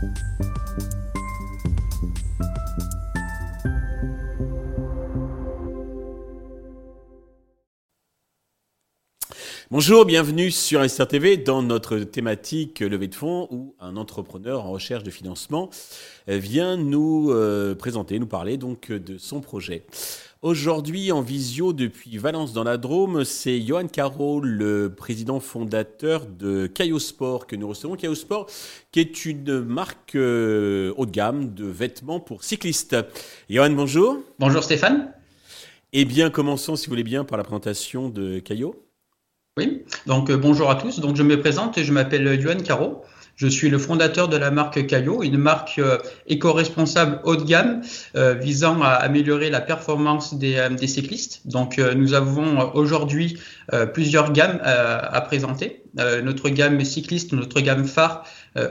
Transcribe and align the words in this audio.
Thank 0.00 0.18
you. 0.40 0.59
Bonjour, 9.72 10.04
bienvenue 10.04 10.50
sur 10.50 10.80
Investir 10.80 11.06
TV 11.06 11.36
dans 11.36 11.62
notre 11.62 12.00
thématique 12.00 12.80
levée 12.80 13.06
de 13.06 13.14
fonds 13.14 13.46
où 13.52 13.76
un 13.78 13.96
entrepreneur 13.96 14.66
en 14.66 14.72
recherche 14.72 15.04
de 15.04 15.12
financement 15.12 15.70
vient 16.26 16.76
nous 16.76 17.30
euh, 17.30 17.76
présenter, 17.76 18.18
nous 18.18 18.26
parler 18.26 18.56
donc 18.56 18.90
de 18.90 19.16
son 19.16 19.40
projet. 19.40 19.84
Aujourd'hui 20.42 21.12
en 21.12 21.20
visio 21.20 21.72
depuis 21.72 22.18
Valence 22.18 22.52
dans 22.52 22.64
la 22.64 22.78
Drôme, 22.78 23.24
c'est 23.24 23.60
Johan 23.60 23.86
Caro, 23.86 24.40
le 24.40 24.92
président 24.92 25.38
fondateur 25.38 26.26
de 26.26 26.66
Caillot 26.66 26.98
Sport 26.98 27.46
que 27.46 27.54
nous 27.54 27.68
recevons. 27.68 27.94
Caillot 27.94 28.16
Sport 28.16 28.46
qui 28.90 28.98
est 28.98 29.24
une 29.24 29.60
marque 29.60 30.16
euh, 30.16 30.92
haut 30.96 31.06
de 31.06 31.12
gamme 31.12 31.54
de 31.54 31.66
vêtements 31.66 32.18
pour 32.18 32.42
cyclistes. 32.42 32.96
Johan, 33.48 33.70
bonjour. 33.70 34.18
Bonjour 34.40 34.64
Stéphane. 34.64 35.14
Eh 35.92 36.04
bien, 36.04 36.28
commençons 36.28 36.74
si 36.74 36.86
vous 36.86 36.90
voulez 36.90 37.04
bien 37.04 37.22
par 37.22 37.38
la 37.38 37.44
présentation 37.44 38.08
de 38.08 38.40
Caillot. 38.40 38.74
Donc 40.06 40.30
euh, 40.30 40.36
bonjour 40.36 40.70
à 40.70 40.76
tous. 40.76 41.00
Donc 41.00 41.16
je 41.16 41.22
me 41.22 41.40
présente, 41.40 41.80
je 41.82 41.92
m'appelle 41.92 42.40
Yuan 42.40 42.62
Caro. 42.62 43.04
Je 43.36 43.46
suis 43.46 43.70
le 43.70 43.78
fondateur 43.78 44.28
de 44.28 44.36
la 44.36 44.50
marque 44.50 44.86
Caillot, 44.86 45.22
une 45.22 45.38
marque 45.38 45.78
euh, 45.78 45.96
éco-responsable 46.26 47.20
haut 47.24 47.36
de 47.36 47.44
gamme 47.44 47.80
euh, 48.14 48.34
visant 48.34 48.82
à 48.82 48.90
améliorer 48.90 49.48
la 49.48 49.62
performance 49.62 50.34
des, 50.34 50.68
des 50.78 50.86
cyclistes. 50.86 51.46
Donc 51.46 51.78
nous 51.78 52.12
avons 52.14 52.70
aujourd'hui 52.74 53.38
plusieurs 53.94 54.32
gammes 54.32 54.60
à 54.62 55.20
présenter. 55.22 55.82
notre 56.22 56.50
gamme 56.50 56.84
cycliste, 56.84 57.32
notre 57.32 57.60
gamme 57.60 57.86
phare 57.86 58.24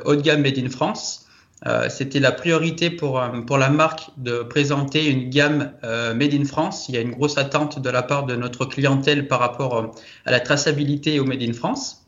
haut 0.06 0.16
de 0.16 0.22
gamme 0.22 0.44
Made 0.44 0.60
in 0.60 0.70
France. 0.70 1.29
Euh, 1.68 1.90
c'était 1.90 2.20
la 2.20 2.31
priorité 2.31 2.90
pour, 2.90 3.20
euh, 3.20 3.41
pour 3.41 3.58
la 3.58 3.70
marque 3.70 4.12
de 4.17 4.44
présenter 4.44 5.08
une 5.08 5.30
gamme 5.30 5.73
euh, 5.84 6.14
Made 6.14 6.34
in 6.34 6.45
France. 6.45 6.88
Il 6.88 6.95
y 6.95 6.97
a 6.97 7.02
une 7.02 7.11
grosse 7.11 7.38
attente 7.38 7.80
de 7.80 7.89
la 7.89 8.02
part 8.02 8.25
de 8.25 8.36
notre 8.36 8.66
clientèle 8.66 9.28
par 9.28 9.39
rapport 9.39 9.92
à 10.25 10.31
la 10.31 10.39
traçabilité 10.39 11.19
au 11.19 11.25
Made 11.25 11.42
in 11.42 11.53
France. 11.53 12.06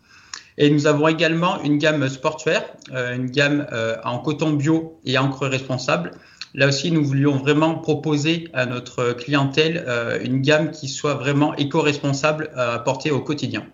Et 0.58 0.70
nous 0.70 0.88
avons 0.88 1.08
également 1.08 1.62
une 1.64 1.78
gamme 1.78 2.08
sportswear, 2.08 2.62
une 2.92 3.32
gamme 3.32 3.66
en 4.04 4.20
coton 4.20 4.52
bio 4.52 5.00
et 5.06 5.18
encre 5.18 5.48
responsable. 5.48 6.12
Là 6.54 6.68
aussi, 6.68 6.92
nous 6.92 7.06
voulions 7.06 7.38
vraiment 7.38 7.76
proposer 7.76 8.50
à 8.54 8.66
notre 8.66 9.14
clientèle 9.14 9.86
une 10.22 10.42
gamme 10.42 10.72
qui 10.72 10.90
soit 10.90 11.14
vraiment 11.14 11.56
éco-responsable 11.56 12.52
à 12.58 12.80
porter 12.80 13.12
au 13.12 13.22
quotidien. 13.22 13.66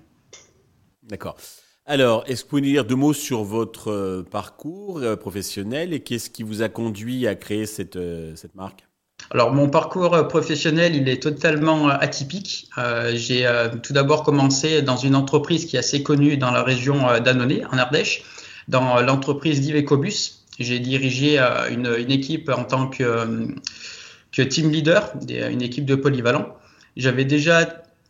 D'accord. 1.02 1.35
Alors, 1.89 2.25
est-ce 2.27 2.43
que 2.43 2.47
vous 2.47 2.49
pouvez 2.49 2.61
nous 2.63 2.67
dire 2.67 2.83
deux 2.83 2.97
mots 2.97 3.13
sur 3.13 3.43
votre 3.43 3.91
euh, 3.91 4.21
parcours 4.30 4.97
euh, 4.97 5.16
professionnel 5.16 5.93
et 5.93 6.02
qu'est-ce 6.02 6.30
qui 6.30 6.43
vous 6.43 6.61
a 6.61 6.67
conduit 6.67 7.27
à 7.27 7.35
créer 7.35 7.66
cette, 7.66 7.95
euh, 7.95 8.33
cette 8.35 8.55
marque? 8.55 8.83
Alors 9.31 9.53
mon 9.53 9.69
parcours 9.69 10.27
professionnel, 10.27 10.97
il 10.97 11.08
est 11.08 11.23
totalement 11.23 11.88
atypique. 11.88 12.69
j'ai 13.13 13.49
tout 13.81 13.91
d'abord 13.91 14.23
commencé 14.23 14.81
dans 14.83 14.95
une 14.95 15.15
entreprise 15.15 15.65
qui 15.65 15.75
est 15.75 15.80
assez 15.80 16.03
connue 16.03 16.38
dans 16.38 16.52
la 16.52 16.61
région 16.61 17.19
d'Annonay, 17.19 17.65
en 17.65 17.77
Ardèche, 17.77 18.23
dans 18.67 19.02
l'entreprise 19.02 19.59
d'Ivecobus. 19.59 20.45
J'ai 20.59 20.80
dirigé 20.80 21.39
une, 21.39 21.93
une, 21.97 22.11
équipe 22.11 22.49
en 22.55 22.63
tant 22.63 22.88
que, 22.88 23.47
que 24.31 24.43
team 24.43 24.71
leader, 24.71 25.11
une 25.27 25.63
équipe 25.63 25.85
de 25.85 25.95
polyvalents. 25.95 26.55
J'avais 26.95 27.25
déjà 27.25 27.67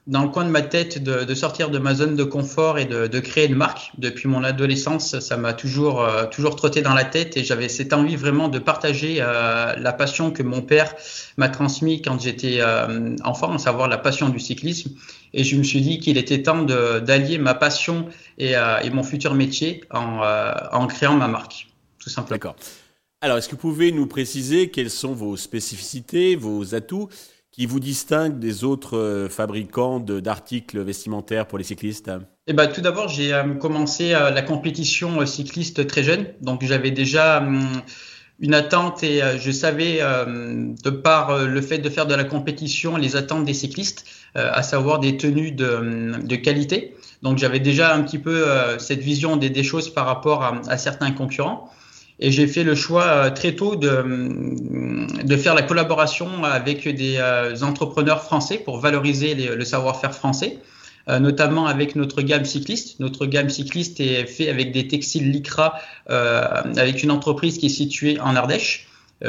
dans 0.07 0.23
le 0.23 0.29
coin 0.29 0.45
de 0.45 0.49
ma 0.49 0.61
tête 0.61 1.03
de, 1.03 1.25
de, 1.25 1.35
sortir 1.35 1.69
de 1.69 1.79
ma 1.79 1.93
zone 1.93 2.15
de 2.15 2.23
confort 2.23 2.79
et 2.79 2.85
de, 2.85 3.07
de 3.07 3.19
créer 3.19 3.47
une 3.47 3.55
marque. 3.55 3.91
Depuis 3.97 4.29
mon 4.29 4.43
adolescence, 4.43 5.19
ça 5.19 5.35
m'a 5.35 5.53
toujours, 5.53 6.01
euh, 6.01 6.25
toujours 6.25 6.55
trotté 6.55 6.81
dans 6.81 6.93
la 6.93 7.03
tête 7.03 7.35
et 7.35 7.43
j'avais 7.43 7.67
cette 7.67 7.91
envie 7.91 8.15
vraiment 8.15 8.47
de 8.47 8.57
partager 8.57 9.17
euh, 9.19 9.75
la 9.75 9.93
passion 9.93 10.31
que 10.31 10.43
mon 10.43 10.61
père 10.61 10.95
m'a 11.35 11.49
transmis 11.49 12.01
quand 12.01 12.19
j'étais 12.19 12.59
euh, 12.61 13.15
enfant, 13.25 13.53
à 13.53 13.57
savoir 13.57 13.89
la 13.89 13.97
passion 13.97 14.29
du 14.29 14.39
cyclisme. 14.39 14.91
Et 15.33 15.43
je 15.43 15.57
me 15.57 15.63
suis 15.63 15.81
dit 15.81 15.99
qu'il 15.99 16.17
était 16.17 16.41
temps 16.41 16.63
d'allier 16.63 17.37
ma 17.37 17.53
passion 17.53 18.07
et, 18.37 18.53
et, 18.53 18.89
mon 18.91 19.03
futur 19.03 19.33
métier 19.33 19.83
en, 19.91 20.21
en 20.71 20.87
créant 20.87 21.15
ma 21.15 21.27
marque, 21.27 21.67
tout 21.99 22.09
simplement. 22.09 22.35
D'accord. 22.35 22.55
Alors, 23.19 23.37
est-ce 23.37 23.49
que 23.49 23.55
vous 23.55 23.61
pouvez 23.61 23.91
nous 23.91 24.07
préciser 24.07 24.69
quelles 24.69 24.89
sont 24.89 25.13
vos 25.13 25.35
spécificités, 25.35 26.37
vos 26.37 26.75
atouts? 26.75 27.09
Qui 27.57 27.65
vous 27.65 27.79
distingue 27.79 28.37
des 28.37 28.63
autres 28.63 28.97
euh, 28.97 29.29
fabricants 29.29 29.99
d'articles 29.99 30.79
vestimentaires 30.79 31.47
pour 31.47 31.57
les 31.57 31.63
cyclistes? 31.63 32.11
Eh 32.45 32.53
ben, 32.53 32.67
Tout 32.67 32.81
d'abord, 32.81 33.09
j'ai 33.09 33.33
euh, 33.33 33.55
commencé 33.55 34.13
euh, 34.13 34.29
la 34.29 34.43
compétition 34.43 35.25
cycliste 35.25 35.87
très 35.87 36.03
jeune. 36.03 36.27
Donc, 36.39 36.63
j'avais 36.63 36.91
déjà 36.91 37.39
hum, 37.39 37.81
une 38.39 38.53
attente 38.53 39.01
et 39.01 39.21
je 39.39 39.49
savais, 39.49 39.97
de 39.97 40.89
par 40.91 41.47
le 41.47 41.59
fait 41.59 41.79
de 41.79 41.89
faire 41.89 42.05
de 42.05 42.13
la 42.13 42.23
compétition, 42.23 42.95
les 42.95 43.15
attentes 43.15 43.45
des 43.45 43.55
cyclistes, 43.55 44.05
à 44.35 44.61
savoir 44.61 44.99
des 44.99 45.17
tenues 45.17 45.51
de, 45.51 45.65
hum, 45.65 46.23
de 46.23 46.35
qualité. 46.35 46.93
Donc, 47.23 47.39
j'avais 47.39 47.59
déjà 47.59 47.95
un 47.95 48.03
petit 48.03 48.19
peu 48.19 48.45
cette 48.77 48.99
vision 48.99 49.37
des, 49.37 49.49
des 49.49 49.63
choses 49.63 49.91
par 49.91 50.05
rapport 50.05 50.43
à 50.43 50.77
certains 50.77 51.11
concurrents. 51.11 51.71
Et 52.19 52.31
j'ai 52.31 52.47
fait 52.47 52.63
le 52.63 52.73
choix 52.73 53.03
euh, 53.03 53.29
très 53.29 53.53
tôt 53.53 53.75
de, 53.75 54.03
de 55.23 55.37
faire 55.37 55.53
la 55.53 55.61
collaboration 55.61 56.43
avec 56.43 56.87
des 56.87 57.17
euh, 57.17 57.55
entrepreneurs 57.61 58.23
français 58.23 58.57
pour 58.57 58.79
valoriser 58.79 59.35
le 59.35 59.65
savoir-faire 59.65 60.15
français, 60.15 60.57
euh, 61.09 61.19
notamment 61.19 61.67
avec 61.67 61.95
notre 61.95 62.23
gamme 62.23 62.45
cycliste. 62.45 62.99
Notre 62.99 63.27
gamme 63.27 63.49
cycliste 63.49 63.99
est 63.99 64.25
faite 64.25 64.49
avec 64.49 64.71
des 64.71 64.87
textiles 64.87 65.31
Lycra, 65.31 65.75
avec 66.07 67.03
une 67.03 67.11
entreprise 67.11 67.59
qui 67.59 67.67
est 67.67 67.69
située 67.69 68.19
en 68.19 68.35
Ardèche, 68.35 68.87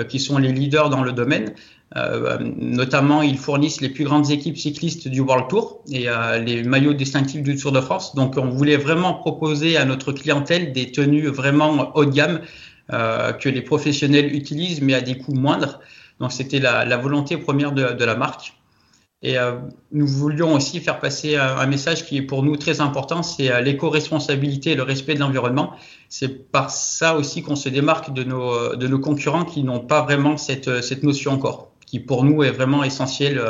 qui 0.09 0.21
sont 0.21 0.39
les 0.39 0.53
leaders 0.53 0.91
dans 0.91 1.03
le 1.03 1.13
domaine. 1.13 1.55
notamment, 1.95 3.23
ils 3.23 3.39
fournissent 3.39 3.81
les 3.81 3.89
plus 3.89 4.05
grandes 4.05 4.31
équipes 4.31 4.59
cyclistes 4.59 5.09
du 5.09 5.21
World 5.21 5.49
Tour 5.49 5.83
et 5.91 6.07
les 6.45 6.63
maillots 6.63 6.95
distinctifs 6.95 7.43
du 7.43 7.57
Tour 7.57 7.73
de 7.73 7.81
France. 7.81 8.15
Donc, 8.15 8.37
on 8.37 8.49
voulait 8.51 8.77
vraiment 8.77 9.15
proposer 9.15 9.77
à 9.77 9.85
notre 9.85 10.13
clientèle 10.13 10.73
des 10.73 10.93
tenues 10.93 11.29
vraiment 11.29 11.91
haut 11.95 12.05
de 12.05 12.13
gamme 12.13 12.41
euh, 12.41 12.45
que 12.91 13.49
les 13.49 13.63
professionnels 13.63 14.35
utilisent, 14.35 14.81
mais 14.81 14.95
à 14.95 15.01
des 15.01 15.19
coûts 15.19 15.35
moindres. 15.35 15.81
Donc 16.21 16.33
c'était 16.33 16.59
la, 16.59 16.97
volonté 16.97 17.37
première 17.37 17.73
de, 17.73 18.05
la 18.05 18.17
marque. 18.17 18.55
Et 19.21 19.37
euh, 19.37 19.57
nous 19.91 20.07
voulions 20.07 20.55
aussi 20.55 20.79
faire 20.79 21.01
passer 21.01 21.35
un, 21.37 21.67
message 21.67 22.07
qui 22.07 22.19
est 22.19 22.23
pour 22.23 22.45
nous 22.45 22.57
très 22.57 22.81
important, 22.81 23.25
c'est 23.25 23.51
euh, 23.51 23.61
l'éco-responsabilité 23.61 24.71
et 24.71 24.75
le 24.77 24.85
respect 24.85 25.15
de 25.15 25.21
l'environnement. 25.21 25.73
C'est 26.09 26.51
par 26.51 26.71
ça 26.71 27.17
aussi 27.17 27.43
qu'on 27.43 27.57
se 27.57 27.69
démarque 27.69 28.13
de 28.13 28.23
nos, 28.23 28.77
de 28.77 28.87
nos 28.87 29.01
concurrents 29.01 29.45
qui 29.45 29.65
n'ont 29.65 29.81
pas 29.81 30.03
vraiment 30.03 30.37
cette, 30.37 30.83
cette 30.83 31.03
notion 31.03 31.33
encore, 31.33 31.73
qui 31.85 31.99
pour 31.99 32.25
nous 32.25 32.45
est 32.45 32.53
vraiment 32.53 32.85
essentielle 32.85 33.41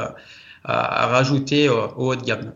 à, 0.65 1.05
à 1.05 1.07
rajouter 1.07 1.69
au 1.69 1.93
haut 1.97 2.17
de 2.17 2.25
gamme. 2.25 2.53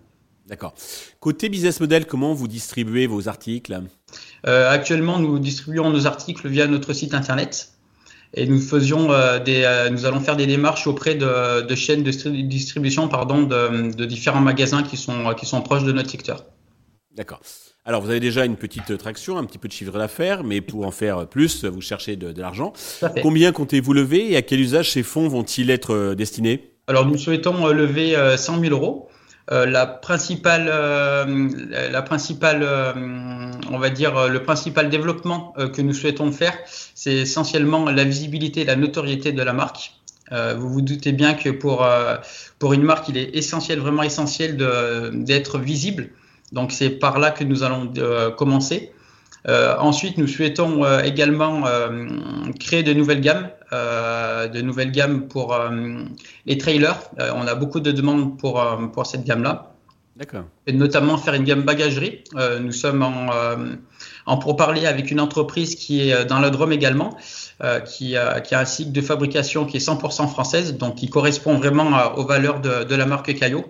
D'accord. 0.47 0.75
Côté 1.21 1.48
business 1.48 1.81
model, 1.81 2.06
comment 2.06 2.34
vous 2.34 2.48
distribuez 2.48 3.06
vos 3.06 3.28
articles? 3.28 3.72
euh, 3.72 3.81
Actuellement, 4.44 5.19
nous 5.19 5.38
distribuons 5.38 5.91
nos 5.91 6.06
articles 6.06 6.48
via 6.48 6.66
notre 6.66 6.92
site 6.92 7.14
internet 7.14 7.72
et 8.34 8.47
nous 8.47 8.60
faisions 8.60 9.12
euh, 9.12 9.38
des, 9.38 9.62
euh, 9.64 9.91
nous 9.91 10.06
allons 10.06 10.20
faire 10.20 10.36
des 10.36 10.47
démarches 10.47 10.86
auprès 10.86 11.14
de, 11.14 11.62
de 11.62 11.75
chaînes 11.75 12.03
de 12.03 12.10
distribution, 12.42 13.08
pardon, 13.08 13.42
de, 13.42 13.94
de, 13.94 14.04
différents 14.04 14.41
magasins 14.41 14.82
qui 14.82 14.97
sont 14.97 15.34
qui 15.34 15.47
sont 15.47 15.60
proches 15.60 15.84
de 15.84 15.92
notre 15.92 16.10
secteur. 16.10 16.44
D'accord. 17.14 17.41
Alors, 17.84 18.00
vous 18.00 18.10
avez 18.10 18.20
déjà 18.20 18.44
une 18.44 18.56
petite 18.56 18.97
traction, 18.97 19.36
un 19.36 19.44
petit 19.44 19.58
peu 19.58 19.69
de 19.69 19.72
chiffre 19.72 19.98
d'affaires, 19.98 20.44
mais 20.44 20.60
pour 20.60 20.86
en 20.86 20.92
faire 20.92 21.26
plus, 21.26 21.64
vous 21.64 21.80
cherchez 21.80 22.16
de, 22.16 22.32
de 22.32 22.41
l'argent. 22.41 22.72
Combien 23.22 23.50
comptez-vous 23.50 23.92
lever 23.92 24.32
et 24.32 24.36
à 24.36 24.42
quel 24.42 24.60
usage 24.60 24.92
ces 24.92 25.03
fonds 25.03 25.28
vont-ils 25.28 25.69
être 25.69 26.14
destinés? 26.14 26.70
Alors, 26.86 27.06
nous 27.06 27.19
souhaitons 27.19 27.66
lever 27.66 28.16
100 28.36 28.60
000 28.60 28.72
euros 28.72 29.09
euh, 29.50 29.66
la 29.66 29.86
principale, 29.86 30.70
euh, 30.72 31.48
la 31.91 32.03
principale, 32.03 32.60
euh, 32.62 33.50
on 33.70 33.78
va 33.78 33.91
dire 33.91 34.28
le 34.28 34.42
principal 34.42 34.88
développement 34.88 35.53
que 35.75 35.82
nous 35.82 35.92
souhaitons 35.92 36.30
faire, 36.30 36.56
c'est 36.94 37.14
essentiellement 37.14 37.91
la 37.91 38.04
visibilité, 38.04 38.65
la 38.65 38.77
notoriété 38.77 39.33
de 39.33 39.42
la 39.42 39.53
marque. 39.53 39.94
vous 40.30 40.68
vous 40.68 40.80
doutez 40.80 41.12
bien 41.12 41.34
que 41.34 41.50
pour 41.50 41.86
pour 42.59 42.72
une 42.72 42.83
marque, 42.83 43.09
il 43.09 43.16
est 43.16 43.36
essentiel, 43.36 43.80
vraiment 43.80 44.03
essentiel 44.03 44.56
d'être 45.12 45.59
visible. 45.59 46.10
Donc 46.53 46.71
c'est 46.71 46.91
par 46.91 47.18
là 47.18 47.30
que 47.30 47.44
nous 47.44 47.65
allons 47.65 47.92
commencer. 48.36 48.92
Euh, 49.48 49.77
ensuite, 49.78 50.18
nous 50.18 50.28
souhaitons 50.28 50.84
euh, 50.84 51.03
également 51.03 51.66
euh, 51.66 52.06
créer 52.60 52.83
de 52.83 52.92
nouvelles 52.92 53.21
gammes, 53.21 53.48
de 53.72 54.60
nouvelles 54.60 54.92
gammes 54.92 55.28
pour 55.28 55.59
les 56.44 56.59
trailers. 56.59 56.98
on 57.18 57.47
a 57.47 57.54
beaucoup 57.54 57.80
de 57.80 57.91
demandes 57.91 58.39
pour, 58.39 58.62
pour 58.92 59.06
cette 59.06 59.24
gamme-là. 59.24 59.72
D'accord. 60.16 60.44
Et 60.66 60.74
notamment 60.74 61.16
faire 61.16 61.33
une 61.33 61.44
gamme 61.44 61.62
bagagerie. 61.62 62.22
nous 62.60 62.72
sommes 62.72 63.03
en, 63.03 63.28
en 64.27 64.36
pourparlers 64.36 64.84
avec 64.84 65.10
une 65.10 65.21
entreprise 65.21 65.74
qui 65.74 66.03
est 66.03 66.27
dans 66.27 66.39
la 66.39 66.50
Drôme 66.50 66.72
également, 66.72 67.16
qui, 67.86 68.15
a, 68.15 68.42
qui 68.42 68.54
a 68.54 68.60
un 68.60 68.66
cycle 68.66 68.92
de 68.92 69.00
fabrication 69.00 69.65
qui 69.65 69.78
est 69.78 69.86
100% 69.89 70.28
française, 70.28 70.77
donc 70.77 70.97
qui 70.97 71.09
correspond 71.09 71.54
vraiment 71.56 72.15
aux 72.16 72.27
valeurs 72.27 72.60
de, 72.60 72.84
de 72.84 72.94
la 72.94 73.06
marque 73.06 73.33
Caillot. 73.34 73.65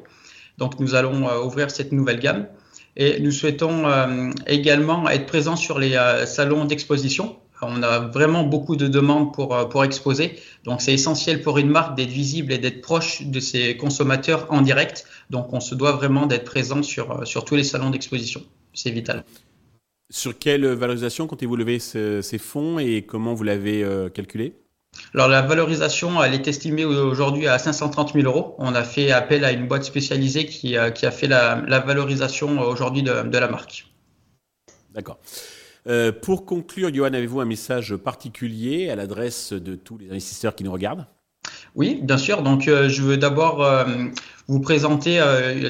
Donc 0.59 0.81
nous 0.81 0.97
allons 0.97 1.29
ouvrir 1.45 1.71
cette 1.71 1.93
nouvelle 1.93 2.19
gamme. 2.19 2.49
Et 2.97 3.21
nous 3.21 3.31
souhaitons 3.31 3.87
euh, 3.87 4.31
également 4.47 5.09
être 5.09 5.27
présents 5.27 5.57
sur 5.57 5.79
les 5.79 5.95
euh, 5.95 6.27
salons 6.27 6.65
d'exposition. 6.65 7.37
On 7.63 7.83
a 7.85 8.01
vraiment 8.01 8.43
beaucoup 8.43 8.75
de 8.75 8.89
demandes 8.89 9.33
pour, 9.33 9.69
pour 9.69 9.85
exposer. 9.85 10.35
Donc, 10.65 10.81
c'est 10.83 10.93
essentiel 10.93 11.43
pour 11.43 11.59
une 11.59 11.69
marque 11.69 11.97
d'être 11.97 12.11
visible 12.11 12.53
et 12.53 12.59
d'être 12.59 12.81
proche 12.81 13.23
de 13.23 13.39
ses 13.39 13.77
consommateurs 13.77 14.49
en 14.51 14.63
direct. 14.63 15.05
Donc, 15.31 15.53
on 15.53 15.61
se 15.61 15.77
doit 15.77 15.93
vraiment 15.93 16.27
d'être 16.27 16.45
présent 16.45 16.83
sur, 16.83 17.25
sur 17.25 17.45
tous 17.45 17.55
les 17.55 17.63
salons 17.63 17.91
d'exposition. 17.91 18.43
C'est 18.75 18.91
vital. 18.91 19.23
Sur 20.11 20.37
quelle 20.37 20.67
valorisation 20.67 21.29
comptez-vous 21.29 21.55
lever 21.55 21.79
ces 21.79 22.39
fonds 22.39 22.81
et 22.81 23.03
comment 23.03 23.33
vous 23.33 23.45
l'avez 23.45 23.87
calculé? 24.13 24.55
Alors 25.15 25.29
la 25.29 25.43
valorisation, 25.43 26.23
elle 26.23 26.35
est 26.35 26.49
estimée 26.49 26.85
aujourd'hui 26.85 27.47
à 27.47 27.59
530 27.59 28.15
000 28.15 28.27
euros. 28.27 28.55
On 28.59 28.75
a 28.75 28.83
fait 28.83 29.11
appel 29.11 29.45
à 29.45 29.53
une 29.53 29.67
boîte 29.67 29.85
spécialisée 29.85 30.47
qui, 30.47 30.77
a 30.77 30.93
fait 30.93 31.27
la, 31.27 31.81
valorisation 31.81 32.61
aujourd'hui 32.61 33.03
de, 33.03 33.39
la 33.39 33.49
marque. 33.49 33.87
D'accord. 34.95 35.19
Euh, 35.87 36.13
pour 36.13 36.47
conclure, 36.47 36.95
Johan, 36.95 37.13
avez-vous 37.13 37.41
un 37.41 37.45
message 37.45 37.97
particulier 37.97 38.89
à 38.91 38.97
l'adresse 38.97 39.53
de 39.53 39.75
tous 39.75 39.99
les 39.99 40.11
investisseurs 40.11 40.55
qui 40.55 40.65
nous 40.65 40.73
regardent? 40.73 41.07
Oui, 41.75 42.01
bien 42.03 42.19
sûr. 42.19 42.43
Donc, 42.43 42.69
euh, 42.69 42.89
je 42.89 43.03
veux 43.03 43.17
d'abord 43.17 43.63
euh, 43.63 43.85
vous 44.49 44.61
présenter 44.61 45.21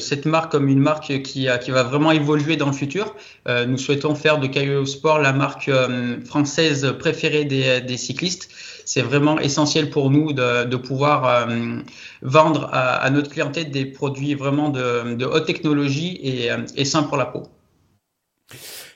cette 0.01 0.27
marque 0.27 0.53
comme 0.53 0.69
une 0.69 0.81
marque 0.81 1.23
qui, 1.23 1.47
qui, 1.63 1.71
va 1.71 1.83
vraiment 1.83 2.11
évoluer 2.11 2.57
dans 2.57 2.67
le 2.67 2.73
futur. 2.73 3.15
nous 3.47 3.79
souhaitons 3.79 4.15
faire 4.15 4.39
de 4.39 4.47
Caillou 4.47 4.87
Sport 4.87 5.19
la 5.19 5.33
marque 5.33 5.71
française 6.25 6.95
préférée 6.99 7.45
des 7.45 7.97
cyclistes 7.97 8.49
c'est 8.85 9.03
vraiment 9.03 9.39
essentiel 9.39 9.91
pour 9.91 10.11
nous 10.11 10.33
de, 10.33 10.77
pouvoir 10.77 11.49
euh, 11.49 11.79
vendre 12.23 12.69
à, 12.73 13.09
notre 13.11 13.31
clientèle 13.31 13.71
des 13.71 13.87
produits 13.87 14.35
vraiment 14.35 14.71
de, 14.71 15.25
haute 15.25 15.47
technologie 15.47 16.19
et, 16.23 16.51
euh, 16.51 16.59
et 16.77 16.85
sains 16.85 17.03
pour 17.03 17.17
la 17.17 17.27
peau. 17.27 17.45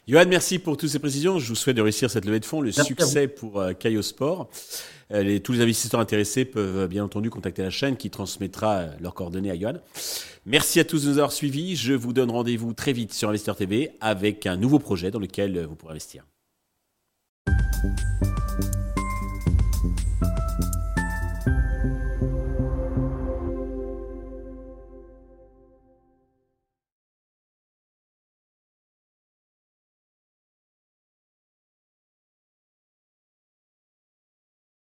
Johan, 0.09 0.27
merci 0.29 0.61
pour 0.61 0.77
toutes 0.77 0.91
ces 0.91 1.01
précisions. 1.01 1.41
Je 1.41 1.49
vous 1.49 1.57
souhaite 1.57 1.77
de 1.77 1.83
réussir 1.83 2.09
cette 2.09 2.25
levée 2.25 2.39
de 2.39 2.45
fonds, 2.45 2.61
le 2.61 2.71
succès 2.71 3.27
pour 3.27 3.61
euh, 3.61 3.73
Caio 3.73 4.03
Sport. 4.03 4.49
Les, 5.11 5.41
tous 5.41 5.53
les 5.53 5.61
investisseurs 5.61 6.01
intéressés 6.01 6.45
peuvent 6.45 6.89
bien 6.89 7.05
entendu 7.05 7.31
contacter 7.31 7.63
la 7.63 7.71
chaîne 7.71 7.97
qui 7.97 8.11
transmettra 8.11 8.87
leurs 9.01 9.15
coordonnées 9.15 9.51
à 9.51 9.59
Johan. 9.59 9.75
Merci 10.45 10.79
à 10.79 10.85
tous 10.85 11.05
de 11.05 11.11
nous 11.11 11.19
avoir 11.19 11.33
suivis. 11.33 11.75
Je 11.77 11.93
vous 11.93 12.13
donne 12.13 12.31
rendez-vous 12.31 12.73
très 12.73 12.93
vite 12.93 13.15
sur 13.15 13.29
Investeur 13.29 13.57
TV 13.57 13.91
avec 14.01 14.47
un 14.47 14.57
nouveau 14.57 14.79
projet 14.79 15.11
dans 15.11 15.21
lequel 15.21 15.65
vous 15.65 15.75
pourrez 15.75 15.93
investir. 15.93 16.25